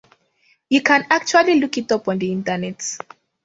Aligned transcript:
You 0.67 0.81
can 0.81 1.05
actually 1.11 1.59
look 1.59 1.77
it 1.77 1.91
up 1.91 2.07
on 2.07 2.17
the 2.17 2.31
Internet. 2.31 2.83